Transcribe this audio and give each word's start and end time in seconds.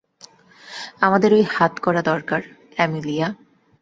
আমাদের 1.01 1.31
ওই 1.33 1.43
হাতকড়া 1.49 2.01
দরকার, 2.01 2.41
অ্যামেলিয়া। 2.75 3.27